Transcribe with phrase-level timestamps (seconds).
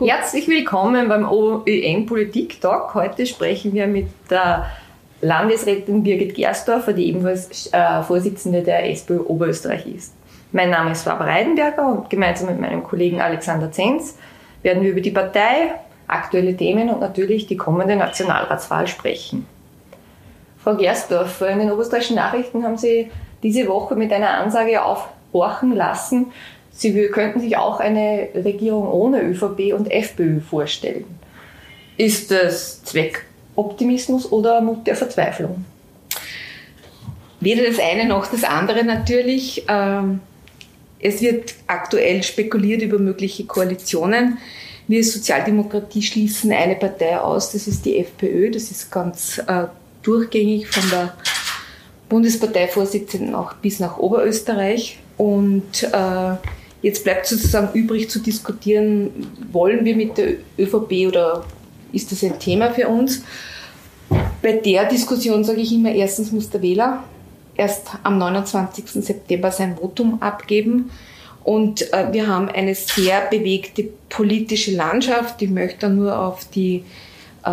[0.00, 2.94] Herzlich willkommen beim OÜN Politik Talk.
[2.94, 4.66] Heute sprechen wir mit der
[5.22, 10.14] Landesrätin Birgit Gersdorfer, die ebenfalls äh, Vorsitzende der SPÖ Oberösterreich ist.
[10.52, 14.16] Mein Name ist Barbara Reidenberger und gemeinsam mit meinem Kollegen Alexander Zenz
[14.62, 15.74] werden wir über die Partei,
[16.06, 19.48] aktuelle Themen und natürlich die kommende Nationalratswahl sprechen.
[20.62, 23.10] Frau Gersdorfer, in den oberösterreichischen Nachrichten haben Sie
[23.42, 26.26] diese Woche mit einer Ansage aufhorchen lassen,
[26.78, 31.04] Sie könnten sich auch eine Regierung ohne ÖVP und FPÖ vorstellen.
[31.96, 35.64] Ist das Zweckoptimismus oder Mut der Verzweiflung?
[37.40, 39.64] Weder das eine noch das andere natürlich.
[39.66, 40.20] Ähm,
[41.00, 44.38] es wird aktuell spekuliert über mögliche Koalitionen.
[44.86, 48.52] Wir Sozialdemokratie schließen eine Partei aus, das ist die FPÖ.
[48.52, 49.64] Das ist ganz äh,
[50.04, 51.14] durchgängig von der
[52.08, 55.00] Bundesparteivorsitzenden auch bis nach Oberösterreich.
[55.16, 56.36] Und äh,
[56.82, 59.10] Jetzt bleibt sozusagen übrig zu diskutieren,
[59.50, 61.44] wollen wir mit der ÖVP oder
[61.92, 63.22] ist das ein Thema für uns?
[64.42, 67.02] Bei der Diskussion sage ich immer, erstens muss der Wähler
[67.56, 68.84] erst am 29.
[69.04, 70.90] September sein Votum abgeben.
[71.44, 75.42] Und äh, wir haben eine sehr bewegte politische Landschaft.
[75.42, 76.84] Ich möchte nur auf die
[77.44, 77.50] äh,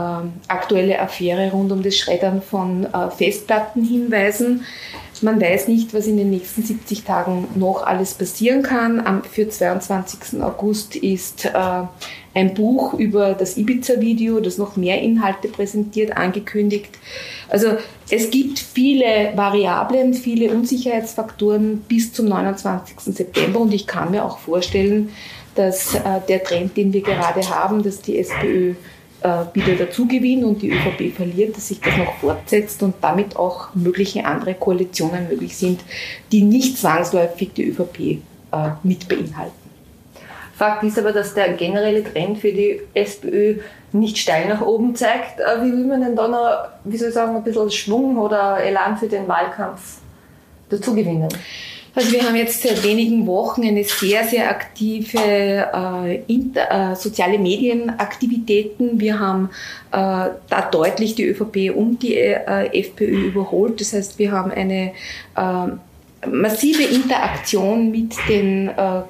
[0.48, 4.66] aktuelle Affäre rund um das Schreddern von äh, Festplatten hinweisen.
[5.22, 9.00] Man weiß nicht, was in den nächsten 70 Tagen noch alles passieren kann.
[9.00, 10.42] Am, für 22.
[10.42, 11.84] August ist äh,
[12.34, 16.90] ein Buch über das Ibiza-Video, das noch mehr Inhalte präsentiert, angekündigt.
[17.50, 17.78] Also
[18.10, 23.00] es gibt viele Variablen, viele Unsicherheitsfaktoren bis zum 29.
[23.00, 25.10] September und ich kann mir auch vorstellen,
[25.56, 28.74] dass äh, der Trend, den wir gerade haben, dass die SPÖ
[29.54, 33.74] wieder dazu gewinnen und die ÖVP verliert, dass sich das noch fortsetzt und damit auch
[33.74, 35.82] mögliche andere Koalitionen möglich sind,
[36.32, 38.18] die nicht zwangsläufig die ÖVP äh,
[38.84, 39.66] mit beinhalten.
[40.56, 43.60] Fakt ist aber, dass der generelle Trend für die SPÖ
[43.92, 45.40] nicht steil nach oben zeigt.
[45.40, 48.60] Äh, wie will man denn da noch, wie soll ich sagen, ein bisschen Schwung oder
[48.64, 49.98] Elan für den Wahlkampf
[50.70, 51.30] dazu gewinnen?
[51.96, 57.40] Also wir haben jetzt seit wenigen Wochen eine sehr, sehr aktive äh, inter, äh, soziale
[57.40, 59.00] Medienaktivitäten.
[59.00, 59.50] Wir haben
[59.94, 63.80] äh, da deutlich die ÖVP und die äh, FPÖ überholt.
[63.80, 64.92] Das heißt, wir haben eine
[65.38, 69.02] äh, massive Interaktion mit den äh,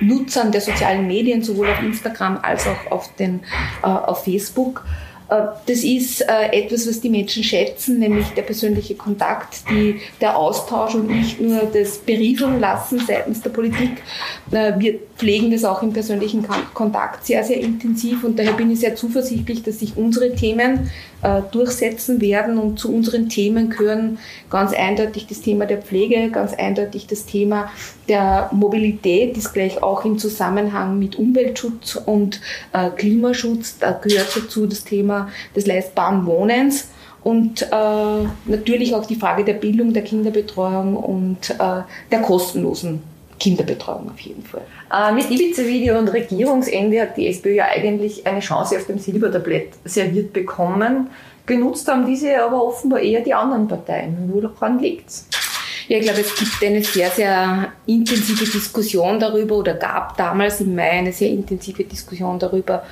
[0.00, 3.40] Nutzern der sozialen Medien, sowohl auf Instagram als auch auf, den,
[3.82, 4.84] auf Facebook.
[5.30, 10.36] Äh, das ist äh, etwas, was die Menschen schätzen, nämlich der persönliche Kontakt, die, der
[10.36, 14.02] Austausch und nicht nur das Berieseln lassen seitens der Politik.
[14.50, 18.80] Äh, wir pflegen das auch im persönlichen Kontakt sehr, sehr intensiv und daher bin ich
[18.80, 20.90] sehr zuversichtlich, dass sich unsere Themen
[21.52, 24.16] durchsetzen werden und zu unseren Themen gehören
[24.48, 27.70] ganz eindeutig das Thema der Pflege, ganz eindeutig das Thema
[28.08, 32.40] der Mobilität, ist gleich auch im Zusammenhang mit Umweltschutz und
[32.96, 33.76] Klimaschutz.
[33.78, 35.19] Da gehört dazu das Thema
[35.54, 36.88] des leistbaren Wohnens
[37.22, 37.66] und äh,
[38.46, 43.02] natürlich auch die Frage der Bildung, der Kinderbetreuung und äh, der kostenlosen
[43.38, 44.62] Kinderbetreuung auf jeden Fall.
[44.92, 49.72] Äh, mit Ibiza-Video und Regierungsende hat die SPÖ ja eigentlich eine Chance auf dem Silbertablett
[49.84, 51.08] serviert bekommen.
[51.46, 54.30] Genutzt haben diese aber offenbar eher die anderen Parteien.
[54.32, 55.26] Woran liegt's?
[55.88, 60.76] Ja, ich glaube, es gibt eine sehr, sehr intensive Diskussion darüber oder gab damals im
[60.76, 62.84] Mai eine sehr intensive Diskussion darüber,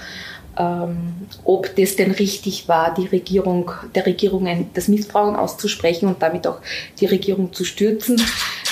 [1.45, 6.59] ob das denn richtig war, die Regierung, der Regierung das Misstrauen auszusprechen und damit auch
[7.01, 8.21] die Regierung zu stürzen.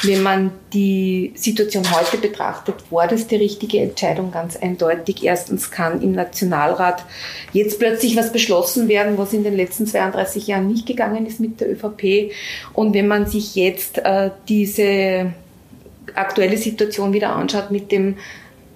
[0.02, 5.22] Wenn man die Situation heute betrachtet, war das die richtige Entscheidung ganz eindeutig.
[5.22, 7.04] Erstens kann im Nationalrat
[7.52, 11.60] jetzt plötzlich was beschlossen werden, was in den letzten 32 Jahren nicht gegangen ist mit
[11.60, 12.32] der ÖVP.
[12.72, 15.32] Und wenn man sich jetzt äh, diese
[16.14, 18.16] aktuelle Situation wieder anschaut mit dem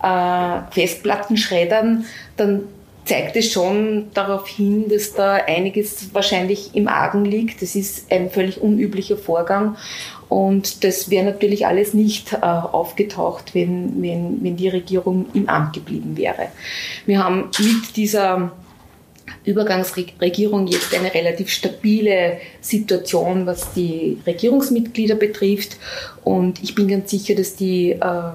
[0.02, 2.04] äh, Festplattenschreddern,
[2.36, 2.62] dann
[3.10, 7.60] zeigt es schon darauf hin, dass da einiges wahrscheinlich im Argen liegt.
[7.60, 9.76] Das ist ein völlig unüblicher Vorgang
[10.28, 15.72] und das wäre natürlich alles nicht äh, aufgetaucht, wenn, wenn, wenn die Regierung im Amt
[15.72, 16.50] geblieben wäre.
[17.04, 18.52] Wir haben mit dieser
[19.44, 25.78] Übergangsregierung jetzt eine relativ stabile Situation, was die Regierungsmitglieder betrifft.
[26.22, 28.30] Und ich bin ganz sicher, dass die äh,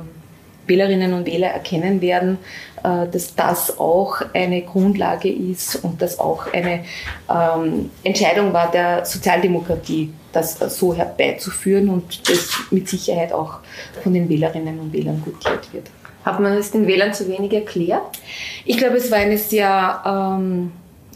[0.67, 2.37] Wählerinnen und Wähler erkennen werden,
[2.83, 6.83] äh, dass das auch eine Grundlage ist und dass auch eine
[7.29, 13.59] ähm, Entscheidung war der Sozialdemokratie, das so herbeizuführen und das mit Sicherheit auch
[14.03, 15.87] von den Wählerinnen und Wählern gutiert wird.
[16.25, 18.19] Hat man es den Wählern zu wenig erklärt?
[18.65, 20.71] Ich glaube, es war eine sehr ähm,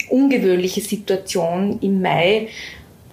[0.10, 2.48] ungewöhnliche Situation im Mai.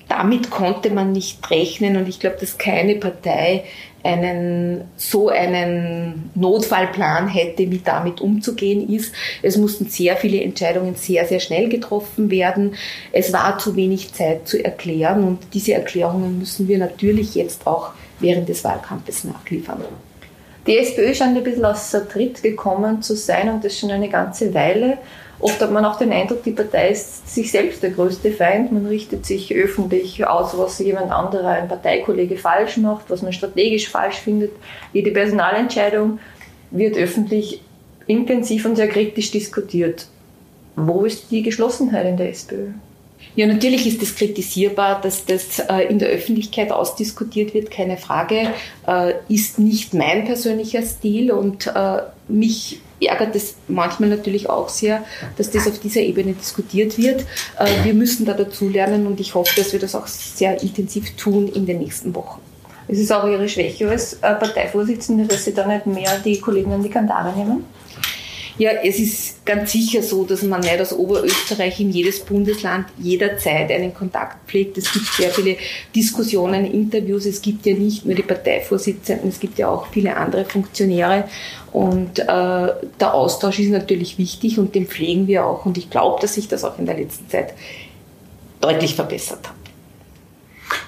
[0.08, 3.64] Damit konnte man nicht rechnen und ich glaube, dass keine Partei
[4.05, 9.12] einen, so einen Notfallplan hätte, wie damit umzugehen ist.
[9.43, 12.76] Es mussten sehr viele Entscheidungen sehr, sehr schnell getroffen werden.
[13.12, 17.91] Es war zu wenig Zeit zu erklären und diese Erklärungen müssen wir natürlich jetzt auch
[18.20, 19.82] während des Wahlkampfes nachliefern.
[20.67, 24.52] Die SPÖ scheint ein bisschen außer Tritt gekommen zu sein und das schon eine ganze
[24.52, 24.99] Weile.
[25.38, 28.73] Oft hat man auch den Eindruck, die Partei ist sich selbst der größte Feind.
[28.73, 33.88] Man richtet sich öffentlich aus, was jemand anderer, ein Parteikollege falsch macht, was man strategisch
[33.88, 34.53] falsch findet.
[34.93, 36.19] Jede Personalentscheidung
[36.71, 37.61] wird öffentlich
[38.06, 40.06] intensiv und sehr kritisch diskutiert.
[40.75, 42.69] Wo ist die Geschlossenheit in der SPÖ?
[43.35, 48.49] Ja, natürlich ist es kritisierbar, dass das äh, in der Öffentlichkeit ausdiskutiert wird, keine Frage.
[48.87, 55.04] Äh, ist nicht mein persönlicher Stil und äh, mich ärgert es manchmal natürlich auch sehr,
[55.37, 57.25] dass das auf dieser Ebene diskutiert wird.
[57.82, 61.66] Wir müssen da dazulernen und ich hoffe, dass wir das auch sehr intensiv tun in
[61.66, 62.40] den nächsten Wochen.
[62.88, 66.82] Es ist auch Ihre Schwäche als Parteivorsitzende, dass Sie da nicht mehr die Kollegen an
[66.82, 67.64] die Kandare nehmen?
[68.58, 73.70] Ja, es ist ganz sicher so, dass man nicht aus Oberösterreich in jedes Bundesland jederzeit
[73.70, 74.79] einen Kontakt pflegt.
[74.79, 75.56] Es gibt sehr viele
[75.94, 77.26] Diskussionen, Interviews.
[77.26, 81.25] Es gibt ja nicht nur die Parteivorsitzenden, es gibt ja auch viele andere Funktionäre.
[81.73, 85.67] Und äh, der Austausch ist natürlich wichtig und den pflegen wir auch.
[85.67, 87.52] Und ich glaube, dass sich das auch in der letzten Zeit
[88.62, 89.65] deutlich verbessert hat.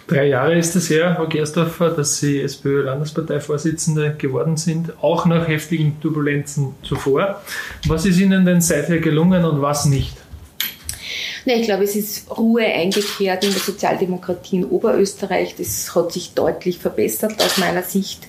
[0.08, 6.00] Drei Jahre ist es her, Frau Gersdorfer, dass Sie SPÖ-Landesparteivorsitzende geworden sind, auch nach heftigen
[6.00, 7.42] Turbulenzen zuvor.
[7.86, 10.16] Was ist Ihnen denn seither gelungen und was nicht?
[11.44, 15.54] Ich glaube, es ist Ruhe eingekehrt in der Sozialdemokratie in Oberösterreich.
[15.56, 18.26] Das hat sich deutlich verbessert aus meiner Sicht.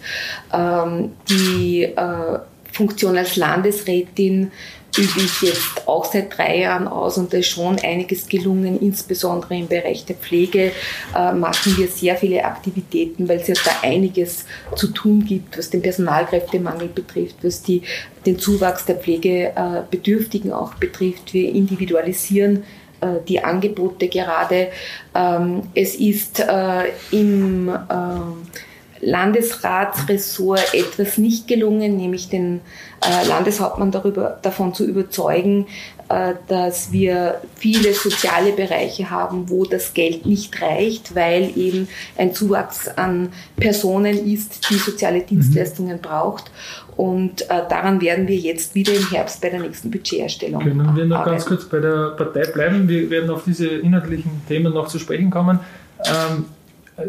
[0.54, 2.40] Ähm, die äh,
[2.74, 4.52] Funktion als Landesrätin
[4.98, 9.56] übe ich jetzt auch seit drei Jahren aus und da ist schon einiges gelungen, insbesondere
[9.56, 10.72] im Bereich der Pflege
[11.16, 14.46] äh, machen wir sehr viele Aktivitäten, weil es ja da einiges
[14.76, 17.84] zu tun gibt, was den Personalkräftemangel betrifft, was die,
[18.26, 21.34] den Zuwachs der Pflegebedürftigen auch betrifft.
[21.34, 22.64] Wir individualisieren
[23.02, 24.70] äh, die Angebote gerade.
[25.16, 28.69] Ähm, es ist äh, im äh,
[29.02, 32.62] Landesratsressort etwas nicht gelungen, nämlich den
[33.02, 35.68] äh, Landeshauptmann darüber, davon zu überzeugen,
[36.10, 41.88] äh, dass wir viele soziale Bereiche haben, wo das Geld nicht reicht, weil eben
[42.18, 46.02] ein Zuwachs an Personen ist, die soziale Dienstleistungen mhm.
[46.02, 46.52] braucht.
[46.98, 50.62] Und äh, daran werden wir jetzt wieder im Herbst bei der nächsten Budgeterstellung.
[50.62, 51.38] Können wir noch arbeiten.
[51.38, 52.90] ganz kurz bei der Partei bleiben?
[52.90, 55.60] Wir werden auf diese inhaltlichen Themen noch zu sprechen kommen.
[56.06, 56.46] Ähm,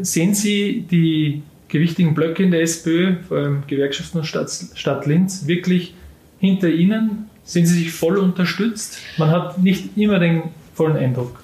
[0.03, 5.47] sehen Sie die gewichtigen Blöcke in der SPÖ, vor allem Gewerkschaften und Stadt, Stadt Linz,
[5.47, 5.95] wirklich
[6.39, 7.31] hinter Ihnen?
[7.45, 8.99] Sind Sie sich voll unterstützt?
[9.17, 10.43] Man hat nicht immer den
[10.75, 11.41] vollen Eindruck.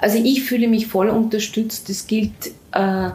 [0.00, 1.88] Also ich fühle mich voll unterstützt.
[1.88, 2.32] Das gilt
[2.72, 3.10] äh,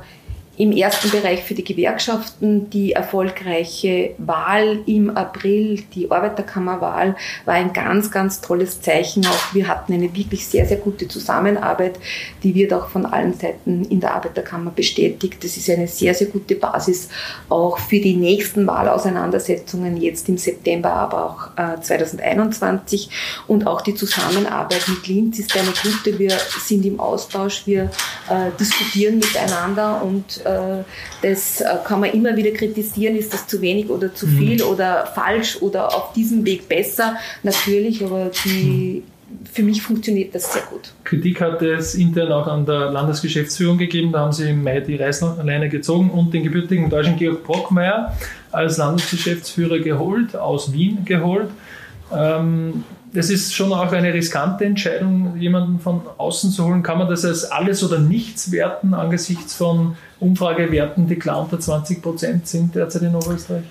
[0.60, 7.16] im ersten Bereich für die Gewerkschaften die erfolgreiche Wahl im April, die Arbeiterkammerwahl,
[7.46, 9.26] war ein ganz, ganz tolles Zeichen.
[9.26, 11.98] Auch wir hatten eine wirklich sehr, sehr gute Zusammenarbeit.
[12.44, 15.42] Die wird auch von allen Seiten in der Arbeiterkammer bestätigt.
[15.46, 17.08] Das ist eine sehr, sehr gute Basis
[17.48, 23.10] auch für die nächsten Wahlauseinandersetzungen jetzt im September, aber auch äh, 2021.
[23.48, 26.20] Und auch die Zusammenarbeit mit Linz ist eine gute.
[26.20, 27.84] Wir sind im Austausch, wir
[28.30, 30.49] äh, diskutieren miteinander und äh,
[31.22, 34.70] das äh, kann man immer wieder kritisieren, ist das zu wenig oder zu viel mhm.
[34.70, 37.16] oder falsch oder auf diesem Weg besser.
[37.44, 39.04] Natürlich, aber die,
[39.52, 40.94] für mich funktioniert das sehr gut.
[41.04, 44.12] Kritik hat es intern auch an der Landesgeschäftsführung gegeben.
[44.12, 48.16] Da haben sie im Mai die Reißleine gezogen und den gebürtigen deutschen Georg Brockmeier
[48.52, 51.50] als Landesgeschäftsführer geholt, aus Wien geholt.
[52.12, 56.84] Ähm, das ist schon auch eine riskante Entscheidung, jemanden von außen zu holen.
[56.84, 62.02] Kann man das als alles oder nichts werten angesichts von Umfragewerten, die klar unter 20
[62.02, 63.64] Prozent sind derzeit in Oberösterreich?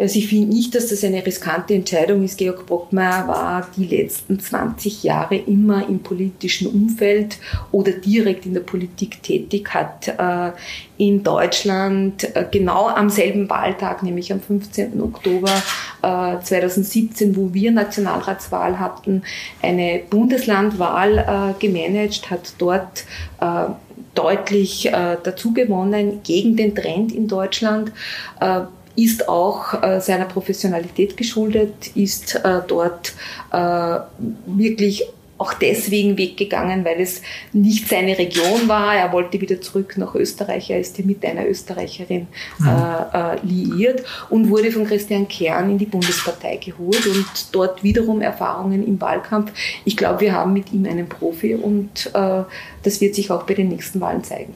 [0.00, 2.38] Also ich finde nicht, dass das eine riskante Entscheidung ist.
[2.38, 7.36] Georg Brockmeier war die letzten 20 Jahre immer im politischen Umfeld
[7.70, 10.52] oder direkt in der Politik tätig, hat äh,
[10.96, 15.02] in Deutschland äh, genau am selben Wahltag, nämlich am 15.
[15.02, 15.52] Oktober
[16.00, 19.22] äh, 2017, wo wir Nationalratswahl hatten,
[19.60, 23.04] eine Bundeslandwahl äh, gemanagt, hat dort
[23.42, 23.66] äh,
[24.14, 27.92] deutlich äh, dazu gewonnen gegen den Trend in Deutschland.
[28.40, 28.62] Äh,
[28.96, 33.14] ist auch äh, seiner Professionalität geschuldet, ist äh, dort
[33.52, 33.98] äh,
[34.46, 35.04] wirklich
[35.40, 37.22] auch deswegen weggegangen, weil es
[37.54, 38.94] nicht seine Region war.
[38.94, 40.68] Er wollte wieder zurück nach Österreich.
[40.68, 42.26] Er ist hier mit einer Österreicherin
[42.58, 42.68] mhm.
[42.68, 48.20] äh, äh, liiert und wurde von Christian Kern in die Bundespartei geholt und dort wiederum
[48.20, 49.50] Erfahrungen im Wahlkampf.
[49.86, 52.42] Ich glaube, wir haben mit ihm einen Profi und äh,
[52.82, 54.52] das wird sich auch bei den nächsten Wahlen zeigen.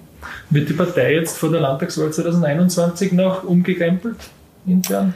[0.50, 4.17] Wird die Partei jetzt vor der Landtagswahl 2021 noch umgekrempelt
[4.67, 5.14] intern?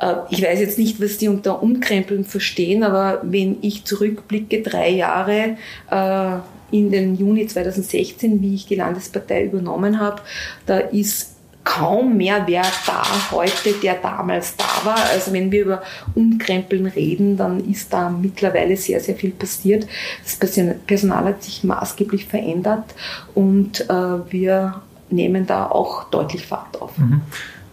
[0.00, 4.90] Äh, ich weiß jetzt nicht, was die unter Umkrempeln verstehen, aber wenn ich zurückblicke, drei
[4.90, 5.56] Jahre
[5.90, 10.22] äh, in den Juni 2016, wie ich die Landespartei übernommen habe,
[10.66, 11.36] da ist
[11.66, 14.98] kaum mehr wer da heute, der damals da war.
[15.12, 15.82] Also wenn wir über
[16.14, 19.86] Umkrempeln reden, dann ist da mittlerweile sehr, sehr viel passiert.
[20.22, 20.38] Das
[20.86, 22.94] Personal hat sich maßgeblich verändert
[23.34, 26.96] und äh, wir nehmen da auch deutlich Fahrt auf.
[26.98, 27.22] Mhm.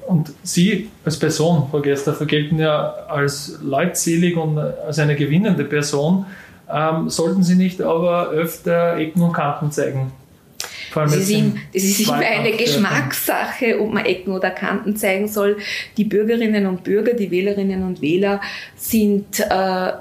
[0.07, 6.25] Und Sie als Person, Frau Gerster, gelten ja als leutselig und als eine gewinnende Person.
[6.72, 10.12] Ähm, sollten Sie nicht aber öfter Ecken und Kanten zeigen?
[10.93, 15.57] Das ist, ihm, das ist immer eine Geschmackssache, ob man Ecken oder Kanten zeigen soll.
[15.98, 18.41] Die Bürgerinnen und Bürger, die Wählerinnen und Wähler
[18.75, 19.93] sind äh,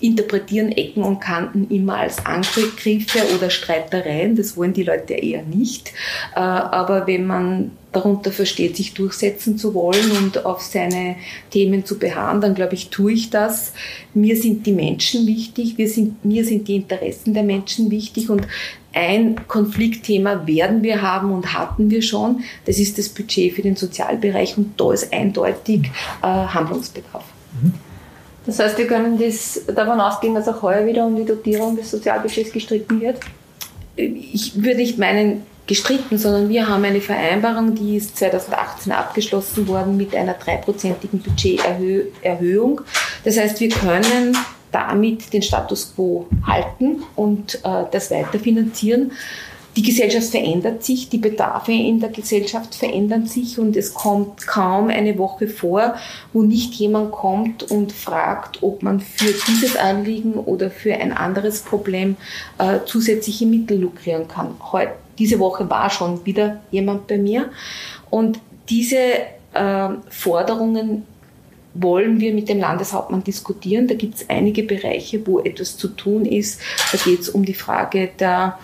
[0.00, 4.36] interpretieren Ecken und Kanten immer als Angriffe oder Streitereien.
[4.36, 5.92] Das wollen die Leute eher nicht.
[6.34, 11.16] Äh, aber wenn man darunter versteht, sich durchsetzen zu wollen und auf seine
[11.50, 13.72] Themen zu beharren, dann glaube ich, tue ich das.
[14.14, 18.46] Mir sind die Menschen wichtig, wir sind, mir sind die Interessen der Menschen wichtig und
[18.92, 22.42] ein Konfliktthema werden wir haben und hatten wir schon.
[22.66, 25.90] Das ist das Budget für den Sozialbereich und da ist eindeutig
[26.22, 27.24] äh, Handlungsbedarf.
[27.62, 27.74] Mhm.
[28.48, 31.90] Das heißt, wir können das davon ausgehen, dass auch heuer wieder um die Dotierung des
[31.90, 33.20] Sozialbudgets gestritten wird?
[33.94, 39.96] Ich würde nicht meinen, gestritten, sondern wir haben eine Vereinbarung, die ist 2018 abgeschlossen worden
[39.96, 42.80] mit einer dreiprozentigen Budgeterhöhung.
[43.22, 44.36] Das heißt, wir können
[44.72, 49.12] damit den Status quo halten und äh, das weiterfinanzieren
[49.78, 54.88] die Gesellschaft verändert sich, die Bedarfe in der Gesellschaft verändern sich und es kommt kaum
[54.88, 55.94] eine Woche vor,
[56.32, 61.60] wo nicht jemand kommt und fragt, ob man für dieses Anliegen oder für ein anderes
[61.60, 62.16] Problem
[62.58, 64.56] äh, zusätzliche Mittel lukrieren kann.
[64.72, 67.48] Heute, diese Woche war schon wieder jemand bei mir
[68.10, 68.96] und diese
[69.54, 71.06] äh, Forderungen
[71.74, 73.86] wollen wir mit dem Landeshauptmann diskutieren.
[73.86, 76.60] Da gibt es einige Bereiche, wo etwas zu tun ist.
[76.90, 78.58] Da geht es um die Frage der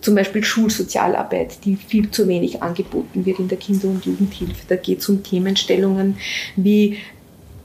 [0.00, 4.62] zum Beispiel Schulsozialarbeit, die viel zu wenig angeboten wird in der Kinder- und Jugendhilfe.
[4.68, 6.16] Da geht es um Themenstellungen
[6.56, 6.98] wie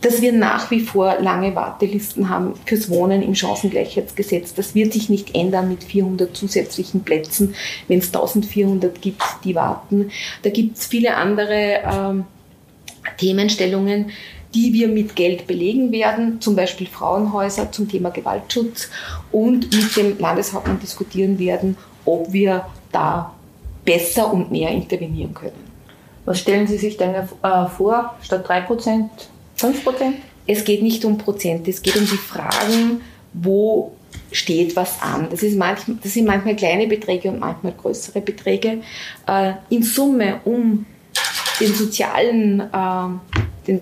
[0.03, 4.53] dass wir nach wie vor lange Wartelisten haben fürs Wohnen im Chancengleichheitsgesetz.
[4.53, 7.55] Das wird sich nicht ändern mit 400 zusätzlichen Plätzen,
[7.87, 10.11] wenn es 1400 gibt, die warten.
[10.41, 12.25] Da gibt es viele andere ähm,
[13.17, 14.11] Themenstellungen,
[14.53, 18.89] die wir mit Geld belegen werden, zum Beispiel Frauenhäuser zum Thema Gewaltschutz
[19.31, 23.33] und mit dem Landeshauptmann diskutieren werden, ob wir da
[23.85, 25.71] besser und mehr intervenieren können.
[26.25, 27.25] Was stellen Sie sich denn äh,
[27.75, 29.09] vor, statt 3%,
[29.59, 30.13] 5%?
[30.47, 33.01] Es geht nicht um Prozent, es geht um die Fragen,
[33.33, 33.93] wo
[34.31, 35.27] steht was an.
[35.29, 38.81] Das, ist manchmal, das sind manchmal kleine Beträge und manchmal größere Beträge.
[39.27, 40.85] Äh, in Summe, um
[41.59, 43.81] den sozialen, äh, den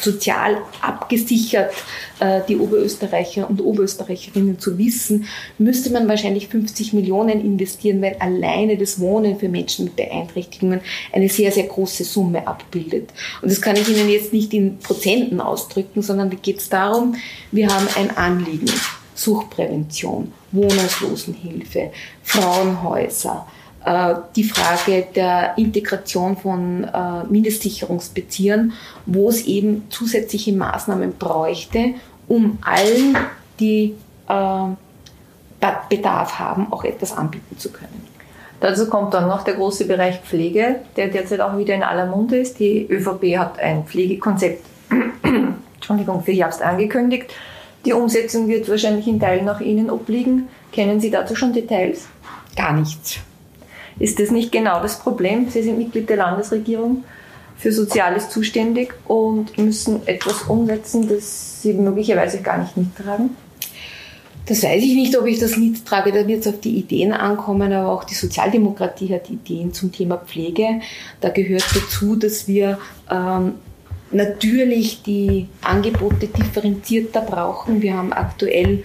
[0.00, 1.72] sozial abgesichert
[2.20, 5.26] äh, die Oberösterreicher und Oberösterreicherinnen zu wissen,
[5.58, 10.80] müsste man wahrscheinlich 50 Millionen investieren, weil alleine das Wohnen für Menschen mit Beeinträchtigungen
[11.12, 13.10] eine sehr, sehr große Summe abbildet.
[13.42, 17.16] Und das kann ich Ihnen jetzt nicht in Prozenten ausdrücken, sondern da geht es darum,
[17.50, 18.70] wir haben ein Anliegen.
[19.14, 21.92] Suchtprävention, Wohnungslosenhilfe,
[22.22, 23.46] Frauenhäuser,
[24.36, 28.72] die Frage der Integration von äh, Mindestsicherungsbeziehern,
[29.06, 31.94] wo es eben zusätzliche Maßnahmen bräuchte,
[32.28, 33.16] um allen,
[33.58, 33.94] die
[34.28, 34.64] äh,
[35.88, 38.06] Bedarf haben, auch etwas anbieten zu können.
[38.60, 42.36] Dazu kommt dann noch der große Bereich Pflege, der derzeit auch wieder in aller Munde
[42.36, 42.58] ist.
[42.58, 44.62] Die ÖVP hat ein Pflegekonzept
[45.74, 47.32] Entschuldigung, für Herbst angekündigt.
[47.86, 50.48] Die Umsetzung wird wahrscheinlich in Teilen nach Ihnen obliegen.
[50.72, 52.08] Kennen Sie dazu schon Details?
[52.54, 53.20] Gar nichts.
[54.00, 55.48] Ist das nicht genau das Problem?
[55.50, 57.04] Sie sind Mitglied der Landesregierung
[57.56, 63.36] für Soziales zuständig und müssen etwas umsetzen, das Sie möglicherweise gar nicht mittragen?
[64.46, 66.10] Das weiß ich nicht, ob ich das mittrage.
[66.10, 70.16] Da wird es auf die Ideen ankommen, aber auch die Sozialdemokratie hat Ideen zum Thema
[70.16, 70.80] Pflege.
[71.20, 72.78] Da gehört dazu, dass wir
[73.10, 73.56] ähm,
[74.10, 77.82] natürlich die Angebote differenzierter brauchen.
[77.82, 78.82] Wir haben aktuell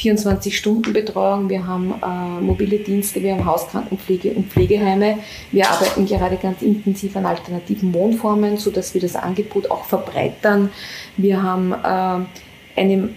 [0.00, 5.18] 24-Stunden-Betreuung, wir haben äh, mobile Dienste, wir haben Hauskrankenpflege und Pflegeheime.
[5.52, 10.70] Wir arbeiten gerade ganz intensiv an alternativen Wohnformen, sodass wir das Angebot auch verbreitern.
[11.16, 13.10] Wir haben äh, eine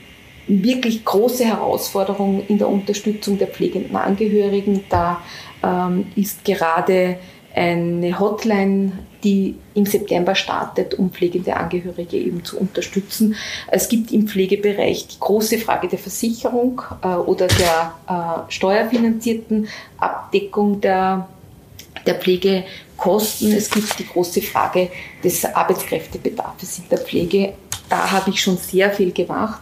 [0.48, 4.84] wirklich große Herausforderung in der Unterstützung der pflegenden Angehörigen.
[4.90, 5.22] Da
[5.64, 7.18] ähm, ist gerade
[7.54, 8.92] eine Hotline
[9.24, 13.36] die im September startet, um pflegende Angehörige eben zu unterstützen.
[13.68, 19.68] Es gibt im Pflegebereich die große Frage der Versicherung äh, oder der äh, steuerfinanzierten
[19.98, 21.30] Abdeckung der
[22.06, 23.54] der Pflegekosten.
[23.54, 24.90] Es gibt die große Frage
[25.24, 27.54] des Arbeitskräftebedarfs in der Pflege.
[27.88, 29.62] Da habe ich schon sehr viel gemacht.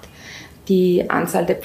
[0.67, 1.55] Die Anzahl der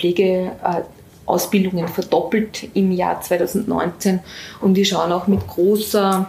[1.26, 4.21] Pflegeausbildungen verdoppelt im Jahr 2019
[4.61, 6.28] und wir schauen auch mit großer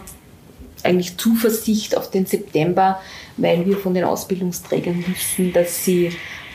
[0.82, 3.00] eigentlich Zuversicht auf den September,
[3.36, 6.06] weil wir von den Ausbildungsträgern wissen, dass sie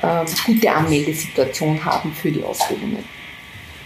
[0.02, 3.04] äh, gute Anmeldesituation haben für die Ausbildungen.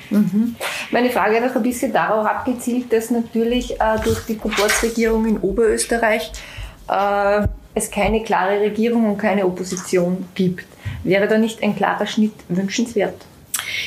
[0.10, 0.56] Mhm.
[0.92, 5.38] Meine Frage hat auch ein bisschen darauf abgezielt, dass natürlich äh, durch die Proportsregierung in
[5.40, 6.32] Oberösterreich
[6.88, 10.66] äh, es keine klare Regierung und keine Opposition gibt.
[11.04, 13.16] Wäre da nicht ein klarer Schnitt wünschenswert?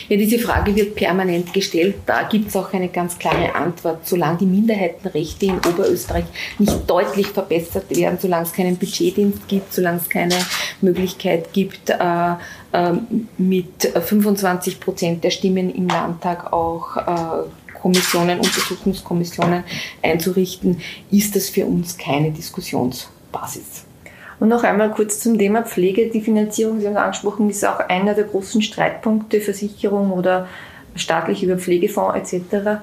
[0.09, 1.97] Ja, diese Frage wird permanent gestellt.
[2.06, 4.06] Da gibt es auch eine ganz klare Antwort.
[4.06, 6.25] Solange die Minderheitenrechte in Oberösterreich
[6.59, 10.37] nicht deutlich verbessert werden, solange es keinen Budgetdienst gibt, solange es keine
[10.80, 12.32] Möglichkeit gibt, äh,
[12.73, 12.92] äh,
[13.38, 19.64] mit 25 Prozent der Stimmen im Landtag auch äh, Kommissionen, Untersuchungskommissionen
[20.02, 20.80] einzurichten,
[21.11, 23.89] ist das für uns keine Diskussionsbasis.
[24.40, 26.09] Und noch einmal kurz zum Thema Pflege.
[26.09, 30.49] Die Finanzierung, Sie haben es angesprochen, ist auch einer der großen Streitpunkte, Versicherung oder
[30.97, 32.80] staatlich über Pflegefonds etc.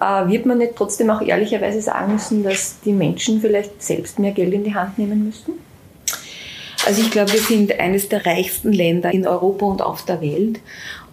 [0.00, 4.30] Äh, wird man nicht trotzdem auch ehrlicherweise sagen müssen, dass die Menschen vielleicht selbst mehr
[4.30, 5.52] Geld in die Hand nehmen müssten?
[6.86, 10.60] Also ich glaube, wir sind eines der reichsten Länder in Europa und auf der Welt.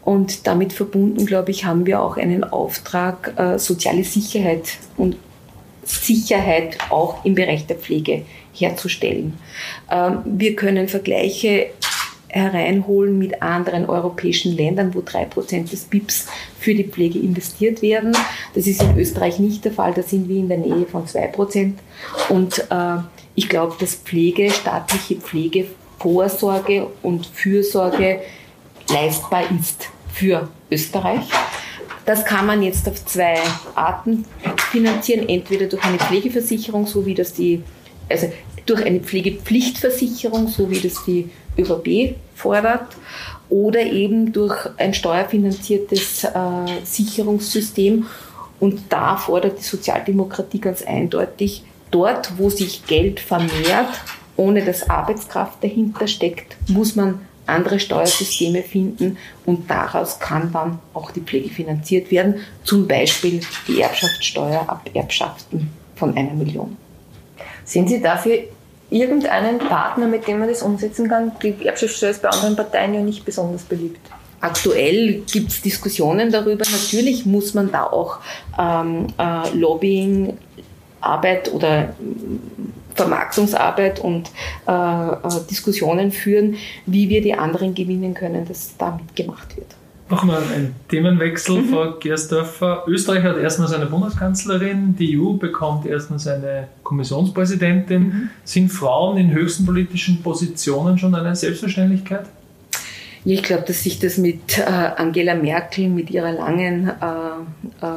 [0.04, 5.18] Und damit verbunden, glaube ich, haben wir auch einen Auftrag, äh, soziale Sicherheit und
[5.84, 9.34] Sicherheit auch im Bereich der Pflege herzustellen.
[9.92, 11.68] Ähm, wir können Vergleiche
[12.30, 16.28] hereinholen mit anderen europäischen Ländern, wo drei Prozent des BIPs
[16.60, 18.16] für die Pflege investiert werden.
[18.54, 21.28] Das ist in Österreich nicht der Fall, da sind wir in der Nähe von zwei
[21.28, 21.80] Prozent.
[22.30, 22.98] Und äh,
[23.36, 28.22] ich glaube, dass Pflege, staatliche Pflegevorsorge und Fürsorge
[28.90, 31.28] leistbar ist für Österreich.
[32.06, 33.38] Das kann man jetzt auf zwei
[33.76, 34.26] Arten
[34.72, 37.64] finanzieren, entweder durch eine Pflegeversicherung, so wie das die
[38.10, 38.32] also
[38.66, 42.96] durch eine Pflegepflichtversicherung, so wie das die ÖVP fordert,
[43.50, 46.30] oder eben durch ein steuerfinanziertes äh,
[46.84, 48.06] Sicherungssystem.
[48.60, 54.02] Und da fordert die Sozialdemokratie ganz eindeutig, dort, wo sich Geld vermehrt,
[54.36, 61.10] ohne dass Arbeitskraft dahinter steckt, muss man andere Steuersysteme finden und daraus kann dann auch
[61.12, 66.78] die Pflege finanziert werden, zum Beispiel die Erbschaftssteuer ab Erbschaften von einer Million.
[67.70, 68.40] Sehen Sie dafür
[68.90, 71.32] irgendeinen Partner, mit dem man das umsetzen kann?
[71.44, 74.00] Die Erbschaftssteuer ist bei anderen Parteien ja nicht besonders beliebt.
[74.42, 76.66] Aktuell gibt es Diskussionen darüber.
[76.72, 78.18] Natürlich muss man da auch
[78.58, 80.36] ähm, äh, Lobbying,
[81.00, 81.94] Arbeit oder
[82.96, 84.32] Vermarktungsarbeit und
[84.68, 86.56] äh, äh, Diskussionen führen,
[86.88, 89.76] wie wir die anderen gewinnen können, dass damit gemacht wird.
[90.10, 91.70] Nochmal ein Themenwechsel, mhm.
[91.70, 92.84] Frau Gersdorfer.
[92.88, 98.02] Österreich hat erstmals eine Bundeskanzlerin, die EU bekommt erstmals eine Kommissionspräsidentin.
[98.02, 98.30] Mhm.
[98.44, 102.26] Sind Frauen in höchsten politischen Positionen schon eine Selbstverständlichkeit?
[103.24, 107.90] Ja, ich glaube, dass sich das mit äh, Angela Merkel, mit ihrer langen äh, äh,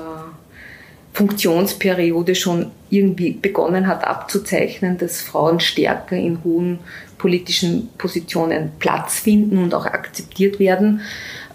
[1.14, 6.78] Funktionsperiode schon irgendwie begonnen hat abzuzeichnen, dass Frauen stärker in hohen
[7.18, 11.00] politischen Positionen Platz finden und auch akzeptiert werden.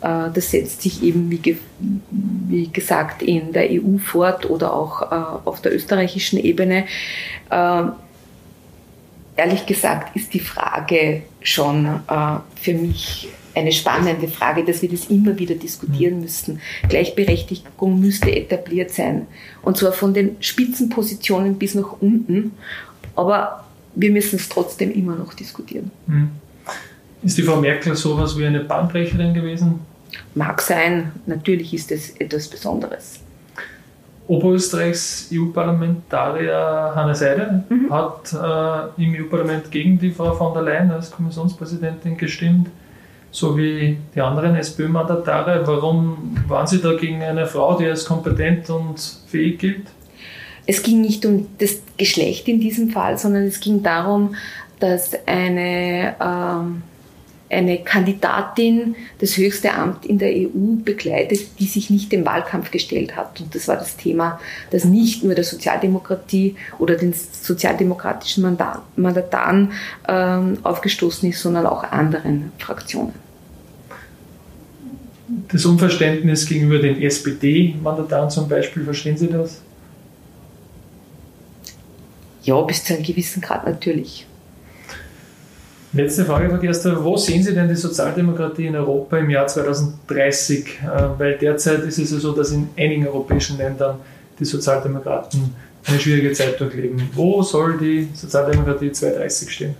[0.02, 5.16] Äh, das setzt sich eben, wie, wie gesagt, in der EU fort oder auch äh,
[5.46, 6.86] auf der österreichischen Ebene.
[7.50, 7.84] Äh,
[9.36, 12.00] ehrlich gesagt ist die Frage schon
[12.56, 16.22] für mich eine spannende Frage, dass wir das immer wieder diskutieren mhm.
[16.22, 16.62] müssen.
[16.90, 19.28] Gleichberechtigung müsste etabliert sein.
[19.62, 22.52] Und zwar von den Spitzenpositionen bis nach unten.
[23.16, 25.92] Aber wir müssen es trotzdem immer noch diskutieren.
[26.08, 26.32] Mhm.
[27.23, 29.80] Ist die Frau Merkel sowas wie eine Bahnbrecherin gewesen?
[30.36, 33.19] Mag sein, natürlich ist es etwas Besonderes.
[34.27, 37.91] Oberösterreichs EU-Parlamentarier Hannes Seide mhm.
[37.91, 42.67] hat äh, im EU-Parlament gegen die Frau von der Leyen als Kommissionspräsidentin gestimmt,
[43.32, 45.65] so wie die anderen SPÖ-Mandatare.
[45.65, 49.88] Warum waren Sie da gegen eine Frau, die als kompetent und fähig gilt?
[50.65, 54.36] Es ging nicht um das Geschlecht in diesem Fall, sondern es ging darum,
[54.80, 56.97] dass eine, äh,
[57.50, 63.16] eine Kandidatin das höchste Amt in der EU begleitet, die sich nicht dem Wahlkampf gestellt
[63.16, 63.40] hat.
[63.40, 64.40] Und das war das Thema,
[64.72, 68.58] das nicht nur der Sozialdemokratie oder den sozialdemokratischen
[68.96, 69.72] Mandataren
[70.08, 73.14] äh, aufgestoßen ist, sondern auch anderen Fraktionen.
[75.52, 79.62] Das Unverständnis gegenüber den SPD-Mandataren zum Beispiel, verstehen Sie das?
[82.44, 84.26] Ja, bis zu einem gewissen Grad natürlich.
[85.93, 87.04] Letzte Frage, Frau Gerster.
[87.04, 90.67] Wo sehen Sie denn die Sozialdemokratie in Europa im Jahr 2030?
[90.67, 93.97] Äh, weil derzeit ist es ja so, dass in einigen europäischen Ländern
[94.38, 97.10] die Sozialdemokraten eine schwierige Zeit durchleben.
[97.13, 99.76] Wo soll die Sozialdemokratie 2030 stehen?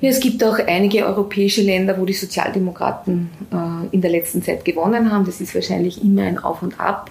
[0.00, 4.64] Ja, es gibt auch einige europäische Länder, wo die Sozialdemokraten äh, in der letzten Zeit
[4.64, 5.24] gewonnen haben.
[5.24, 7.10] Das ist wahrscheinlich immer ein Auf und Ab.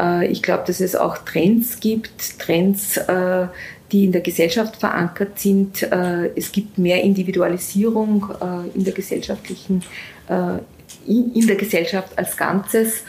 [0.00, 3.46] Äh, ich glaube, dass es auch Trends gibt, Trends, äh,
[3.92, 5.82] die in der Gesellschaft verankert sind.
[5.82, 9.82] Äh, es gibt mehr Individualisierung äh, in der gesellschaftlichen,
[10.28, 10.58] äh,
[11.06, 13.02] in, in der Gesellschaft als Ganzes.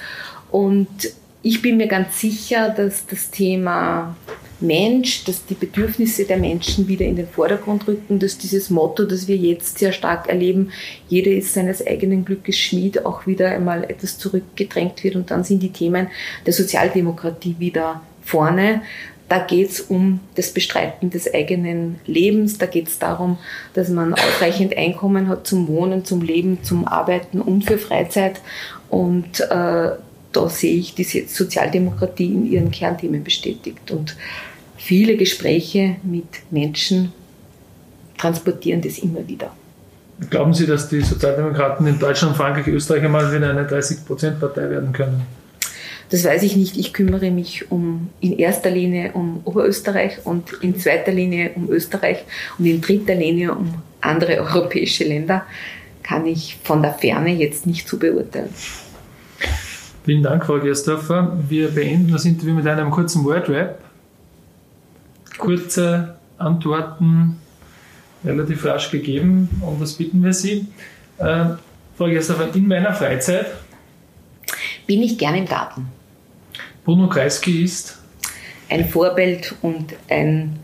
[0.51, 0.89] Und
[1.41, 4.15] ich bin mir ganz sicher, dass das Thema
[4.59, 9.27] Mensch, dass die Bedürfnisse der Menschen wieder in den Vordergrund rücken, dass dieses Motto, das
[9.27, 10.71] wir jetzt sehr stark erleben,
[11.09, 15.61] jeder ist seines eigenen Glückes Schmied, auch wieder einmal etwas zurückgedrängt wird und dann sind
[15.61, 16.07] die Themen
[16.45, 18.81] der Sozialdemokratie wieder vorne.
[19.27, 23.39] Da geht es um das Bestreiten des eigenen Lebens, da geht es darum,
[23.73, 28.39] dass man ausreichend Einkommen hat zum Wohnen, zum Leben, zum Arbeiten und für Freizeit.
[28.89, 29.91] Und äh,
[30.35, 33.91] da sehe ich die Sozialdemokratie in ihren Kernthemen bestätigt.
[33.91, 34.15] Und
[34.77, 37.13] viele Gespräche mit Menschen
[38.17, 39.51] transportieren das immer wieder.
[40.29, 45.23] Glauben Sie, dass die Sozialdemokraten in Deutschland, Frankreich, Österreich einmal wieder eine 30-Prozent-Partei werden können?
[46.09, 46.77] Das weiß ich nicht.
[46.77, 52.23] Ich kümmere mich um, in erster Linie um Oberösterreich und in zweiter Linie um Österreich
[52.57, 55.45] und in dritter Linie um andere europäische Länder.
[56.03, 58.49] Kann ich von der Ferne jetzt nicht zu beurteilen.
[60.05, 61.35] Vielen Dank, Frau Gersdorfer.
[61.49, 63.79] Wir beenden das Interview mit einem kurzen Wordrap.
[65.39, 67.39] Kurze Antworten
[68.23, 70.67] relativ rasch gegeben und das bitten wir Sie.
[71.17, 71.45] Äh,
[71.97, 73.47] Frau Gersdorfer, in meiner Freizeit
[74.85, 75.87] bin ich gern im Garten.
[76.83, 77.97] Bruno Kreisky ist
[78.69, 80.59] ein Vorbild und ein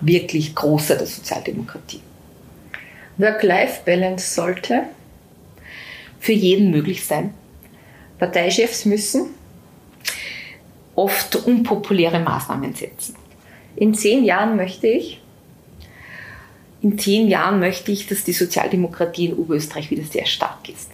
[0.00, 2.00] wirklich großer der Sozialdemokratie.
[3.16, 4.84] Work-Life-Balance sollte
[6.20, 7.34] für jeden möglich sein.
[8.18, 9.26] Parteichefs müssen
[10.94, 13.14] oft unpopuläre Maßnahmen setzen.
[13.76, 15.20] In zehn Jahren möchte ich
[16.80, 20.90] in zehn Jahren möchte ich, dass die Sozialdemokratie in Oberösterreich wieder sehr stark ist.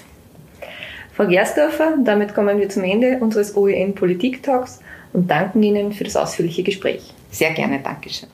[1.13, 4.81] Frau Gersdorfer, damit kommen wir zum Ende unseres OEN Politik Talks
[5.13, 7.03] und danken Ihnen für das ausführliche Gespräch.
[7.31, 8.31] Sehr gerne, Dankeschön.